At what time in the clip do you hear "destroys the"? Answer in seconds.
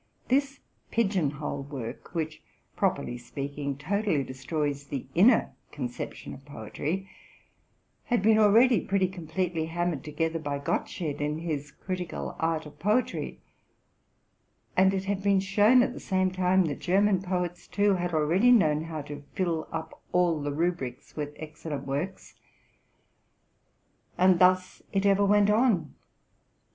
4.23-5.05